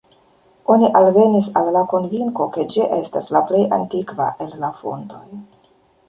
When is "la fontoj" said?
4.65-5.21